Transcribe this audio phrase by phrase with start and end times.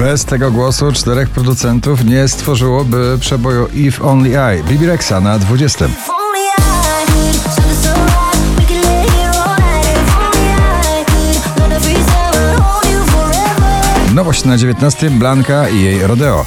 [0.00, 4.62] Bez tego głosu czterech producentów nie stworzyłoby przeboju If Only I.
[4.64, 5.84] Bibi Rexa na 20.
[5.84, 9.86] If only I could turn this around, we could live here all night.
[9.86, 14.14] If only I could learn to freeze and hold you forever.
[14.14, 15.10] Nowość na 19.
[15.10, 16.46] Blanka i jej rodeo.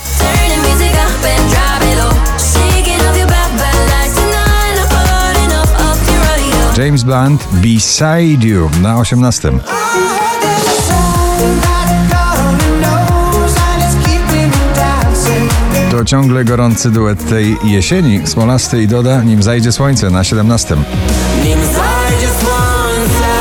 [6.77, 9.51] James Blunt Beside You na 18.
[15.97, 18.28] To ciągle gorący duet tej jesieni.
[18.28, 20.75] Smolasty i Doda, nim zajdzie słońce na 17.
[21.43, 23.34] Nim zajdzie słońce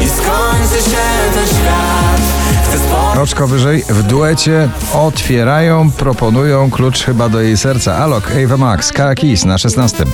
[0.00, 0.96] i skończy się
[1.34, 7.96] ten świat Oczko wyżej w duecie otwierają, proponują klucz chyba do jej serca.
[7.96, 10.04] Alok, Ava Max, Kara Keys na 16.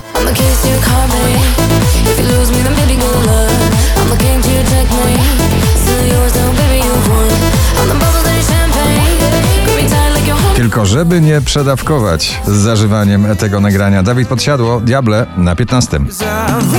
[10.61, 14.03] Tylko żeby nie przedawkować z zażywaniem tego nagrania.
[14.03, 16.01] Dawid Podsiadło, Diable na 15.
[16.09, 16.71] Zawołaj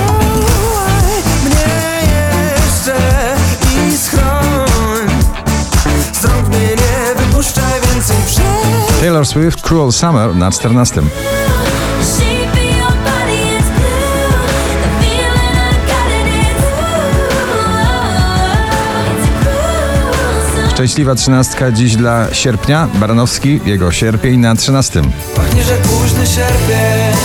[1.46, 1.66] mnie
[2.56, 2.98] jeszcze
[3.90, 5.10] i schroń
[6.14, 11.02] Z rąk mnie nie wypuszczaj więcej przed Taylor Swift, Cruel Summer na 14.
[20.82, 22.88] Szczęśliwa trzynastka dziś dla sierpnia.
[22.94, 25.02] Baranowski, jego sierpień na 13.
[25.36, 27.16] Pachnie, że późny sierpień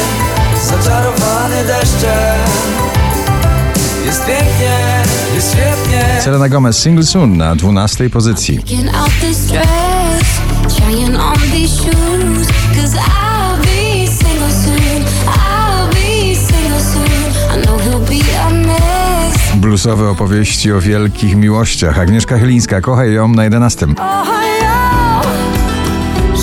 [0.65, 2.39] Zaczarowany deszczem
[4.07, 5.03] Jest pięknie,
[5.35, 8.61] jest świetnie Selena Gomez, Single Soon na 12 pozycji.
[19.77, 21.99] Bluesowe opowieści o wielkich miłościach.
[21.99, 23.87] Agnieszka Chylińska, kochaj ją na 11.
[23.87, 25.21] Kochaj ją,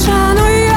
[0.06, 0.74] szanuj ją.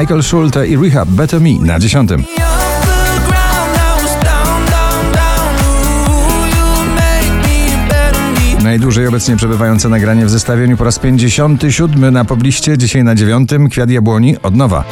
[0.00, 2.08] Michael Schulte i Rehab, Better Me na 10.
[2.08, 2.28] The ground
[3.76, 10.26] now is down, down, down Ooh, you make me better me Najdłużej obecnie przebywające nagranie
[10.26, 13.50] w zestawieniu po raz 57 na pobliście, dzisiaj na 9.
[13.70, 14.84] Kwiat Jabłoni od nowa.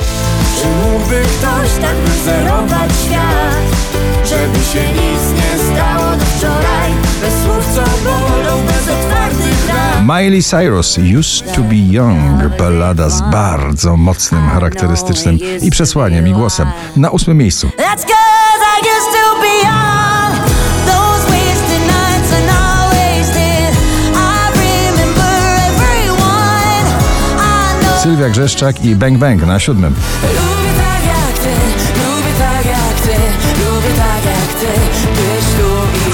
[10.07, 16.69] Miley Cyrus, Used to be Young, ballada z bardzo mocnym, charakterystycznym i przesłaniem i głosem.
[16.97, 17.71] Na ósmym miejscu.
[28.03, 29.95] Sylwia Grzeszczak i Bang Bang na siódmym.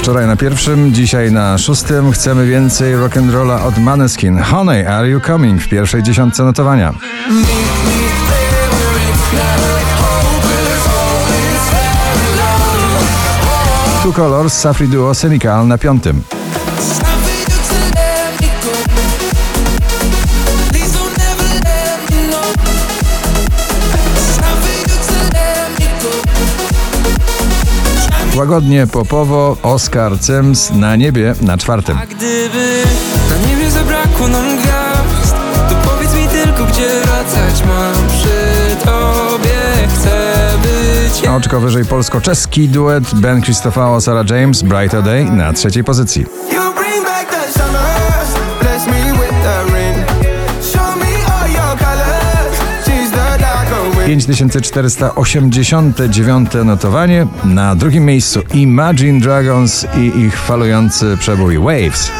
[0.03, 2.11] Wczoraj na pierwszym, dzisiaj na szóstym.
[2.11, 4.37] Chcemy więcej rock'n'rolla od Maneskin.
[4.37, 5.61] Honey, are you coming?
[5.61, 6.93] W pierwszej dziesiątce notowania.
[14.03, 16.21] Two Colors, Safri Duo, Cynical na piątym.
[28.43, 31.97] Łagodnie, popowo, Oscar Cems na niebie na czwartym.
[31.97, 32.83] A gdyby
[33.29, 35.35] na niebie zabrakło nam gwiazd
[35.69, 40.33] To powiedz mi tylko gdzie wracać mam przy tobie Chcę
[40.63, 46.25] być A oczko wyżej polsko-czeski duet Ben Krzysztofao, Sarah James, Brighter Day na trzeciej pozycji.
[54.13, 57.27] 5489 notowanie.
[57.43, 62.11] Na drugim miejscu Imagine Dragons i ich falujący przebój Waves.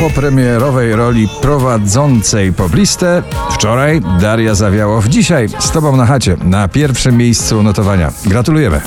[0.00, 5.08] Po premierowej roli prowadzącej poblistę wczoraj Daria Zawiałow.
[5.08, 8.12] Dzisiaj z Tobą na chacie na pierwszym miejscu notowania.
[8.26, 8.80] Gratulujemy.